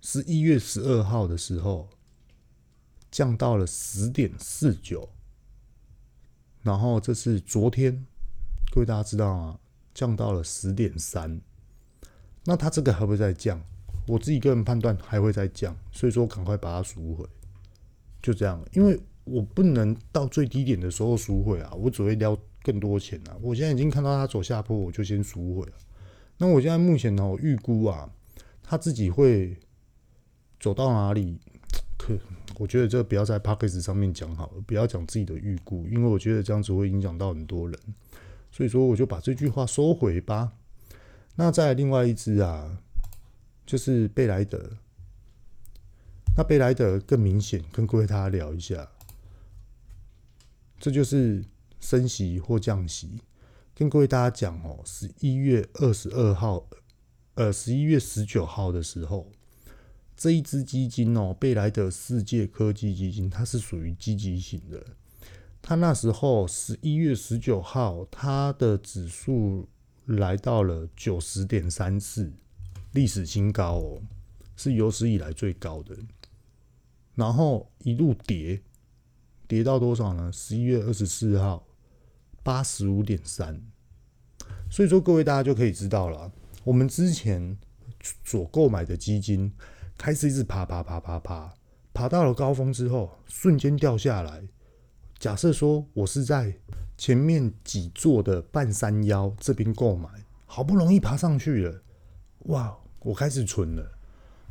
[0.00, 1.90] 十一月十二号的时候，
[3.10, 5.10] 降到了十点四九。
[6.64, 8.04] 然后这是昨天，
[8.72, 9.60] 各位大家知道啊，
[9.94, 11.40] 降到了十点三。
[12.44, 13.60] 那它这个还会再降？
[14.06, 17.26] 我自己个人判断还会再降，所以说赶快把它赎回，
[18.22, 18.58] 就这样。
[18.72, 23.36] 因为我不能到最低点的时候赎回啊，我只会撩更多钱啊。
[23.42, 25.72] 我现在已经看到它走下坡，我就先赎回了。
[26.38, 28.10] 那我现在目前呢，我预估啊，
[28.62, 29.58] 它自己会
[30.58, 31.38] 走到哪里？
[31.98, 32.18] 可。
[32.56, 37.78] 我觉得这个不要在 Podcast 上面讲好了，不要讲自己的预估，因为我觉得这样子会影响到很多人，
[38.50, 40.52] 所以说我就把这句话收回吧。
[41.36, 42.78] 那再另外一支啊，
[43.66, 44.78] 就是贝莱德。
[46.36, 48.88] 那贝莱德更明显，跟各位大家聊一下，
[50.78, 51.44] 这就是
[51.80, 53.20] 升息或降息。
[53.74, 56.68] 跟各位大家讲哦，十一月二十二号，
[57.34, 59.30] 呃，十一月十九号的时候。
[60.16, 64.84] 这一支基金哦，贝莱德世界科技基金，它是属于积极型的。
[65.60, 69.68] 它那时候十一月十九号，它的指数
[70.06, 72.32] 来到了九十点三四，
[72.92, 74.02] 历史新高哦，
[74.56, 75.96] 是有史以来最高的。
[77.16, 78.62] 然后一路跌，
[79.48, 80.30] 跌到多少呢？
[80.32, 81.66] 十一月二十四号，
[82.42, 83.60] 八十五点三。
[84.70, 86.30] 所以说，各位大家就可以知道了，
[86.62, 87.58] 我们之前
[88.22, 89.52] 所购买的基金。
[89.96, 91.54] 开始一直爬爬爬爬爬，
[91.92, 94.42] 爬到了高峰之后，瞬间掉下来。
[95.18, 96.54] 假设说我是在
[96.98, 100.08] 前面几座的半山腰这边购买，
[100.46, 101.82] 好不容易爬上去了，
[102.46, 102.76] 哇！
[103.00, 103.98] 我开始存了。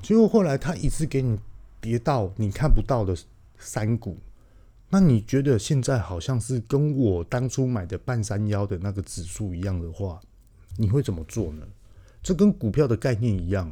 [0.02, 1.40] 结果后来他一次给你
[1.82, 3.18] 跌到你看不到的
[3.58, 4.18] 山谷，
[4.90, 10.22] 那你觉得现在好像是跟我当初买的半山腰的那个指数一样的话，
[10.78, 11.66] 你会怎么做呢？
[12.22, 13.72] 这跟股票的概念一样。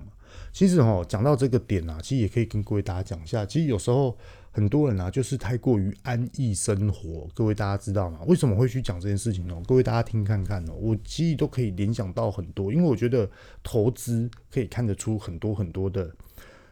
[0.51, 3.45] 其实哦，讲到这个点啊，其实也可以跟各位大家讲一下。
[3.45, 4.17] 其实有时候
[4.51, 7.27] 很多人啊，就是太过于安逸生活。
[7.33, 8.19] 各位大家知道吗？
[8.27, 9.55] 为什么会去讲这件事情呢？
[9.65, 13.29] 各位大家听看看哦，我其实都可以联想到很多，因为我觉得
[13.63, 16.13] 投资可以看得出很多很多的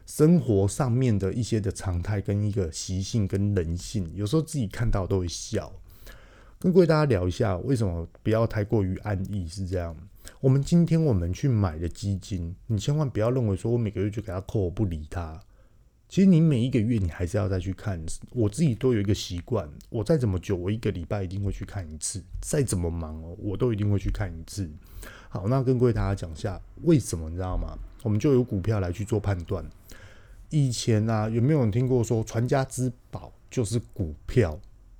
[0.04, 5.72] 生活上面的一些的常态跟一个习性跟人性，有时候自己看到都会笑。
[6.58, 9.48] 跟各位大家聊一下，为什么不要太过于安逸？
[9.48, 9.96] 是这样。
[10.40, 15.38] 我们今天我们去买的基金，你千万不要认为说我每个月就给他扣，我不理他。
[16.08, 18.02] 其实你每一个月你还是要再去看。
[18.30, 22.24] 我自己都有一个习惯，我再怎么久，我一个礼拜一定会去看一次。
[22.40, 24.66] 再怎么忙哦，我都一定会去看一次。
[25.28, 27.78] 好，那跟各位大家讲一下为什么，你知道吗？
[28.02, 29.62] 我们就有股票来去做判断。
[30.48, 34.58] 以前啊，有没有人听过说传家之宝就是股票？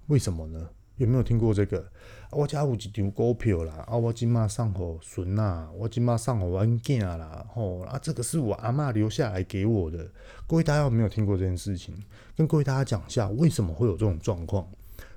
[0.09, 0.68] 为什么呢？
[0.98, 1.90] 有没有听过这个？
[2.32, 10.08] 我家有一张股票啦，啊，我今嘛送给孙啊，我今嘛送给我囝啦，吼啊，这个是我阿嬷留下来给我的。
[10.46, 11.92] 各位大家有没有听过这件事情？
[12.36, 14.68] 跟各位大家讲一下，为什么会有这种状况？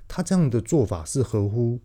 [0.08, 1.78] 他这样的做法是合乎、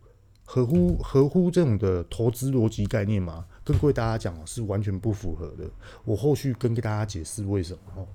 [0.44, 3.46] 合乎、合乎这种的投资逻辑概念吗？
[3.62, 5.70] 跟各位大家讲，是完全不符合的。
[6.04, 8.08] 我后续跟给大家解释为什么。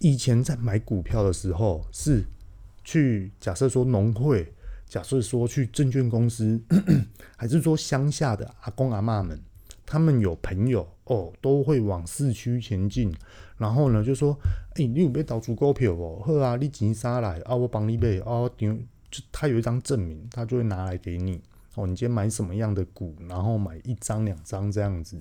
[0.00, 2.22] 以前在买股票的时候，是
[2.84, 4.52] 去假设说农会。
[4.88, 6.60] 假设说去证券公司，
[7.36, 9.38] 还是说乡下的阿公阿嬷们，
[9.84, 13.12] 他们有朋友哦，都会往市区前进。
[13.58, 14.38] 然后呢，就说
[14.76, 16.22] ：“哎、你有没有投资股票哦？
[16.24, 17.56] 好啊，你钱啥来啊？
[17.56, 18.48] 我帮你买啊。
[19.10, 21.40] 就他有一张证明，他就会拿来给你
[21.74, 21.86] 哦。
[21.86, 25.18] 你今天买什么样的股，然后买一张两张这样子。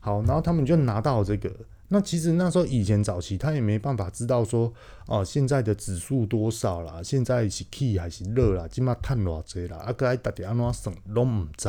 [0.00, 1.50] 好，然后他们就拿到这个。”
[1.88, 4.72] 那其实那时候以前早期他也没办法知道说
[5.06, 11.68] 哦，现在的指数多少啦，现在是起还是落啦，今嘛赚偌济啦，啊该打点安怎省拢唔知，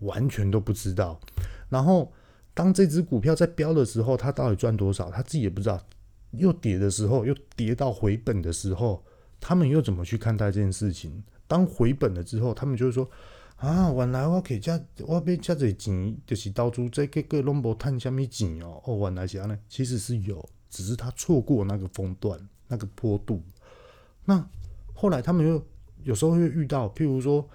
[0.00, 1.18] 完全都不知道。
[1.70, 2.12] 然后
[2.52, 5.80] 当这只股票在飙的时候，他到底赚多少，他自己也不知道。
[6.32, 9.02] 又跌的时候，又跌到回本的时候，
[9.40, 11.22] 他们又怎么去看待这件事情？
[11.46, 13.08] 当回本了之后，他们就是说。
[13.58, 18.80] 啊，原来我可以这，我俾这侪钱，就是投资这个个拢无赚什么钱哦。
[18.84, 23.42] 哦，原来是安尼，其实是有，只是他错过那个峰段，那个坡度。
[24.24, 24.48] 那
[24.94, 25.60] 后来他们又
[26.04, 27.48] 有时候会遇到，譬如说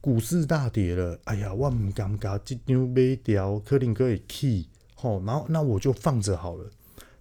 [0.00, 6.70] 股市大跌了，哎呀，我唔敢搞这张买掉，可能可以起，吼，然后那我就放着好了。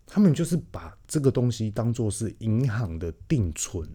[0.08, 3.86] 他们就是把这个东西当做是银行的定存，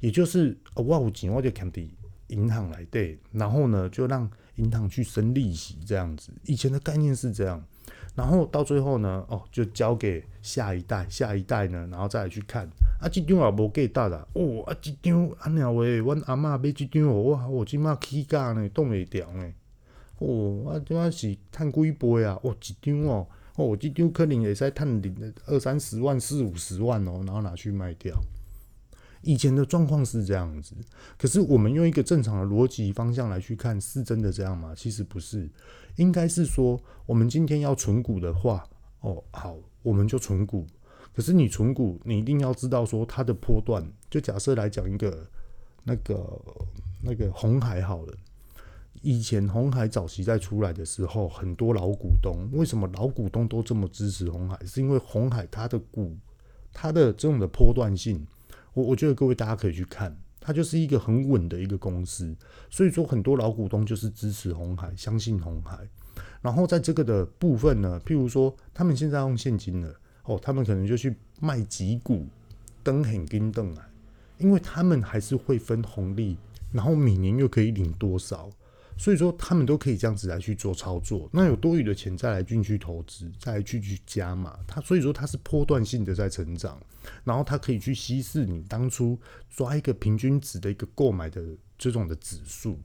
[0.00, 1.88] 也就是我有钱我就肯定。
[2.34, 6.32] 银行来对，然后呢，就让银行去生利息这样子。
[6.44, 7.64] 以前的概念是这样，
[8.14, 12.68] 然后到最后呢，哦，就交给下一代，下一代呢，然后再来去看。
[13.00, 19.52] 啊，这张也无给大啦，哦，啊，这张啊鸟喂，阮阿嬷买这张，哇，我今嘛起价呢，冻未掉呢。
[20.18, 22.38] 哦，啊，这是赚几倍啊？
[22.42, 25.02] 哦，一张哦，哦，这张可能会使赚
[25.46, 28.16] 二三十万、四五十万哦，然后拿去卖掉。
[29.24, 30.74] 以前的状况是这样子，
[31.18, 34.74] 可是我们用一个正常的逻辑方向来去看，是真的这样吗？
[34.76, 35.48] 其实不是，
[35.96, 38.64] 应该是说，我们今天要存股的话，
[39.00, 40.66] 哦，好，我们就存股。
[41.14, 43.84] 可是你存股，你一定要知道说它的波段。
[44.10, 45.26] 就假设来讲一个
[45.84, 46.40] 那个
[47.02, 48.14] 那个红海好了，
[49.00, 54.58] 以前红海早期在出来的时候，很多老股东，为什么老股东都这么支持红海？
[54.66, 56.16] 是因为红海它的股，
[56.72, 58.26] 它的这种的波段性。
[58.74, 62.36] 我我觉得各位大家可以去看，它就是一个很稳的一个公司，
[62.68, 65.78] 所以说很多老股东就是支持红海，相信红海。
[66.42, 72.26] 然后在这个的部分呢，譬如说他们现在用现金了，哦，他们可能就去卖几股，
[72.82, 73.82] 登很跟登来，
[74.38, 76.36] 因为他们还是会分红利，
[76.70, 78.50] 然后每年又可以领多少。
[78.96, 81.28] 所以说，他们都可以这样子来去做操作。
[81.32, 84.58] 那有多余的钱再来进去投资，再来去去加码。
[84.66, 86.80] 它所以说它是波段性的在成长，
[87.24, 89.18] 然后它可以去稀释你当初
[89.50, 91.42] 抓一个平均值的一个购买的
[91.76, 92.78] 这种的指数。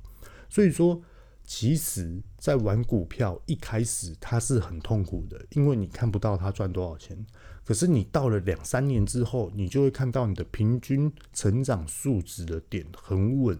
[0.49, 0.99] 所以说，
[1.45, 7.17] 其实在玩股票一开始它是很痛苦的，因为你看不到它赚多少钱。
[7.63, 13.55] 可是你到了两三年之后，你就会看到你的平均成长数值的点很稳。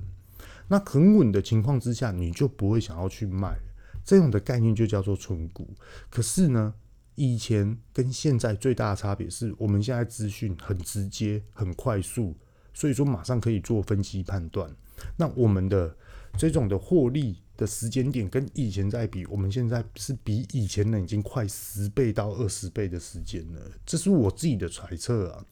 [0.70, 3.58] 那很稳的情况之下，你就不会想要去卖，
[4.06, 5.68] 这种的概念就叫做存股。
[6.10, 6.74] 可是呢，
[7.16, 12.36] 以前跟现在最大的差别是，我们现在资讯很直接、很快速，
[12.74, 14.74] 所以说马上可以做分析判断。
[15.18, 15.96] 那我们的
[16.38, 25.44] 这种的获利的时间点跟以前在比，我们现在是比以前呢已经快十倍到二十倍的时间了，这是我自己的揣测啊。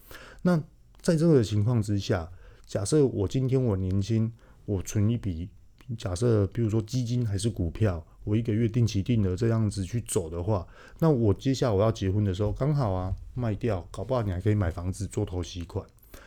[0.41, 0.61] 那
[1.01, 2.29] 在这个情况之下，
[2.65, 4.31] 假设我今天我年轻，
[4.67, 5.49] 我存一笔，
[5.97, 10.67] 假设比如说基金还是股票，我一个月定期定额这样子去走的话，
[10.99, 15.83] 那我接下来我要结婚的时候刚好啊卖掉，搞不好你还可以买房子做头期款。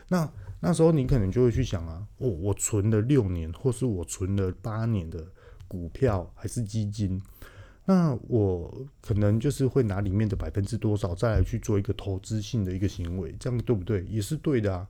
[0.08, 0.28] 那
[0.58, 5.24] 那时候你可能就会去想啊，哦，我存了六年，或是我存了八年的。
[5.70, 7.22] 股票还是基金，
[7.84, 14.04] 那我可能就是会拿里面的百分之多少再来去做一个投资性的一个行为，这样对不对？
[14.06, 14.88] 也是对的啊。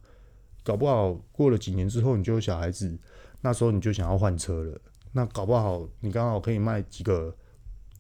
[0.63, 2.99] 搞不好过了几年之后，你就有小孩子，
[3.41, 4.81] 那时候你就想要换车了，
[5.13, 7.35] 那搞不好你刚好可以卖几个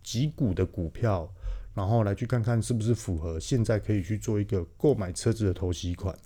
[0.03, 1.31] 几股的股票，
[1.75, 6.17] 然后来去看看是不是符合现在可以去做一个购买车子的头息款。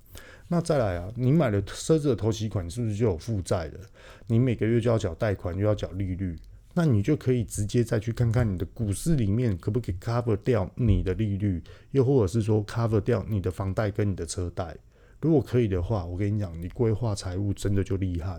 [0.49, 3.80] 那再来啊，你买了车子的头息款，是不是就有负债了？
[4.26, 6.39] 你每个月就要缴贷款，又要缴利率，
[6.74, 11.62] 那你就可以直接再去看看你的股市里面可不可以 cover 掉你的利率，
[11.93, 14.76] 又或者是说 cover 掉你的房贷跟你的车贷。
[15.24, 18.38] 如果可以的话，我跟你讲，你规划财务真的就厉害，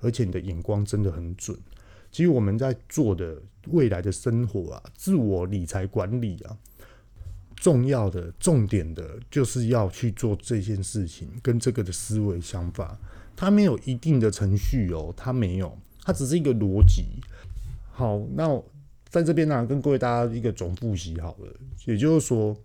[0.00, 1.56] 而且你的眼光真的很准。
[2.10, 6.58] 其实我们在做的未来的生活啊，自我理财管理啊。
[7.54, 12.98] 重要的重点的就是要去做这件事情，跟这个的思维想法，
[13.36, 17.04] 它没有一定的程序哦，它没有，它只是一个逻辑。
[17.92, 18.60] 好，那
[19.08, 21.48] 在这边呢、跟各位大家一个总复习好了，
[21.84, 22.56] 也就是说，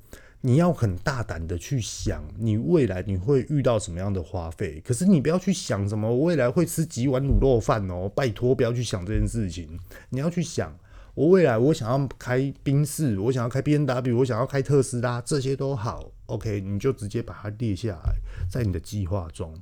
[0.41, 9.79] 你要很大胆的去想，你未来你会遇到什么样的花费，可是你不要去想什么未来会吃几碗卤肉饭哦，拜托不要去想这件事情，
[10.09, 10.73] 你要去想。
[11.15, 18.15] 我未来我想要开宾士，我想要开 B N W，我想要开特斯拉，这些都好，OK，你就直接把它列下来，
[18.49, 19.53] 在你的计划中。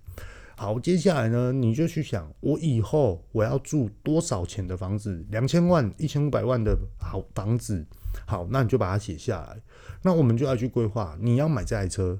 [0.59, 5.23] 好，接下来呢，你就去想，我以后我要住多少钱的房子？
[5.29, 7.85] 两千万、一千五百万的好房子，
[8.25, 9.61] 好，那你就把它写下来。
[10.01, 12.19] 那我们就要去规划，你要买这台车，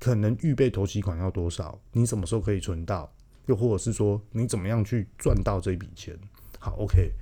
[0.00, 1.78] 可能预备头期款要多少？
[1.92, 3.08] 你什么时候可以存到？
[3.46, 6.18] 又或者是说，你怎么样去赚到这笔钱？
[6.58, 7.12] 好，OK。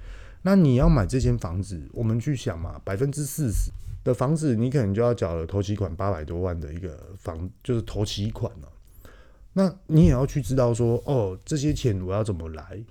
[0.40, 3.70] 那你要买这间房子，我们去想嘛，百分之四十
[4.02, 8.68] 的房子，你可能就要缴了头期款八百多万的一个房，就是头期款了。
[9.56, 12.84] 那你也要去知道说，哦，这些钱我要怎么来？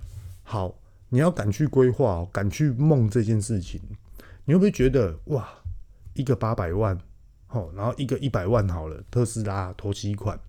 [0.43, 0.73] 好，
[1.09, 3.81] 你要敢去规划，敢去梦这件事情。
[4.45, 5.47] 你会不会觉得哇，
[6.13, 6.97] 一个八百万，
[7.47, 10.39] 好，然后一个一百万好了，特斯拉头期款，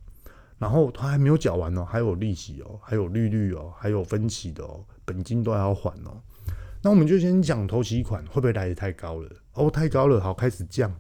[0.57, 6.23] 然后它还没有缴完哦，还有利息哦，还有利率哦，还有分期的哦，本金都还要还哦。
[6.81, 9.29] 那我们就先讲头期款会不会来的太高了？
[9.55, 10.95] 哦，太高了，好，开始降。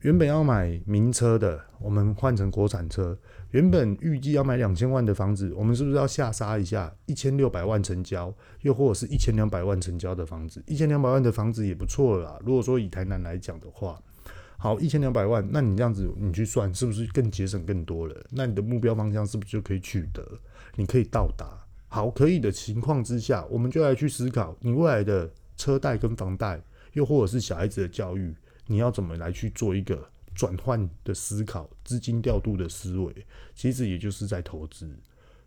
[0.00, 3.16] 原本要买名车的，我们换成国产车。
[3.54, 10.60] 原本预计要买两千万的房子，我们是不是要下杀一下，一千六百万成交，又或者是一千两百万成交的房子？
[10.66, 12.36] 一千两百万的房子也不错啦。
[12.44, 13.96] 如果说以台南来讲的话，
[14.56, 18.26] 好，一千两百万，那你这样子你去算，是不是更节省更多了？
[18.30, 20.26] 那你的目标方向是不是就可以取得？
[20.74, 21.46] 你可以到达。
[21.86, 26.60] 好，可以的情况之下，我们就来去思考你未来的车贷跟房贷，
[26.94, 28.34] 又或者是小孩子的教育，
[28.66, 30.04] 你要怎么来去做一个
[30.34, 33.26] 转换的思考、资金调度的思维。
[33.54, 34.88] 其实也就是在投资，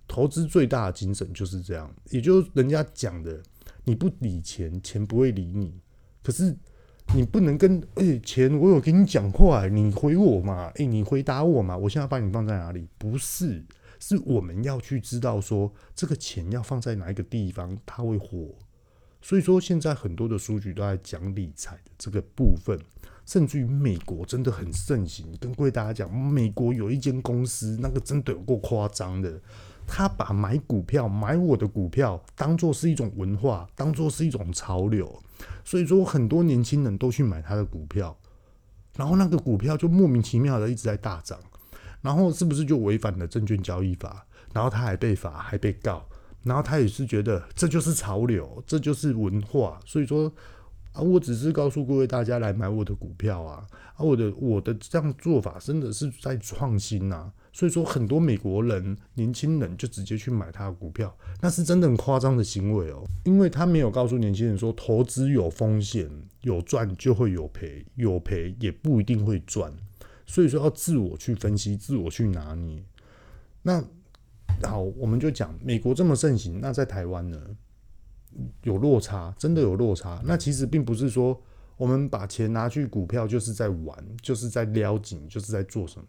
[0.07, 3.41] 投资最大的精神就是这样，也就是人家讲的，
[3.83, 5.79] 你不理钱，钱不会理你。
[6.23, 6.55] 可是
[7.15, 10.67] 你不能跟哎、欸、钱，我有跟你讲话，你回我嘛？
[10.75, 11.77] 诶、欸，你回答我嘛？
[11.77, 12.88] 我现在把你放在哪里？
[12.97, 13.65] 不是。
[13.99, 18.53] 是我们要去知道说，这个钱要放在哪一个地方，它会火。
[19.23, 22.79] 所以说，现在很多的数据都在讲理财的这个部分，
[23.28, 25.28] 甚至于美国真的很盛行。
[25.39, 29.39] 跟各位大家讲，美国有一间公司，那个真的有够夸张的，
[29.86, 35.21] 他把买股票、买我的股票当做是一种文化，当做是一种潮流。
[35.63, 38.17] 所以说，很多年轻人都去买他的股票，
[38.95, 41.38] 然后那个股票就莫名其妙的一直在大涨。
[42.01, 44.25] 然后是不是就违反了证券交易法？
[44.53, 46.05] 然后他还被罚，还被告。
[46.43, 49.80] 然后他也是觉得这就是潮流，这就是文化。
[49.84, 50.32] 所以说
[50.97, 53.63] 啊，我只是告诉各位大家来买我的股票啊，
[53.95, 57.31] 啊，我的我的这样做法真的是在创新呐。
[57.53, 66.09] 所以说很多美国人年轻人就直接去买他的股票，那是真的很夸张的行为哦，因为他没有告诉年轻人说投资有风险，
[66.41, 69.71] 有赚就会有赔，有赔也不一定会赚。
[70.25, 72.83] 所以说要自我去分析，自我去拿捏。
[73.63, 73.83] 那
[74.63, 77.39] 好，我们就讲美国这么盛行，那在台湾呢，
[78.63, 80.21] 有落差，真的有落差。
[80.25, 81.39] 那其实并不是说
[81.75, 86.07] 我们把钱拿去股票就是在玩，就是在撩紧，就是在做什么。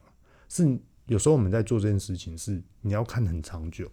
[0.49, 3.91] 是有时候我们在做这件事情，是你要看很长久。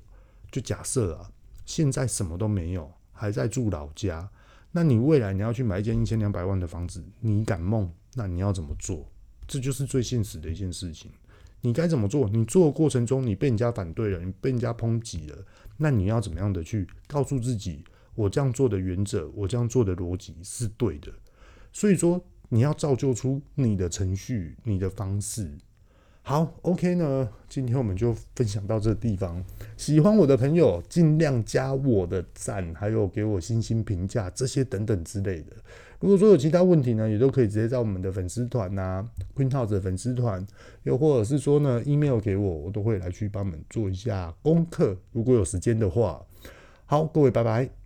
[0.51, 1.29] 就假设啊，
[1.65, 4.29] 现在什么都没有，还在住老家，
[4.71, 7.91] 那你未来你要去买一间一千两百万的房子，你敢梦？
[8.13, 9.05] 那你要怎么做？
[9.47, 11.11] 这就是最现实的一件事情。
[11.61, 12.29] 你该怎么做？
[12.29, 15.37] 你做的过程中，你被人家反对了，你被人家抨击了，
[15.77, 17.83] 那你要怎么样的去告诉自己，
[18.15, 21.11] 我这样做的原则，我这样做的逻辑是对的。
[21.71, 25.51] 所以说，你要造就出你的程序，你的方式。
[26.21, 29.45] 好，OK 呢，今天我们就分享到这地方。
[29.77, 35.51] 喜欢我的朋友，尽量加我的赞，还有给我星星评价这些等等之类的。
[35.99, 40.43] 如果说有其他问题呢，也都可以直接在我们的粉丝团呐，Queenhouse 的粉丝团，
[40.81, 44.97] 又或者是说呢，email 给我，我都会来去帮你们做一下功课。
[45.11, 46.25] 如果有时间的话，
[46.87, 47.84] 好，各位，拜拜。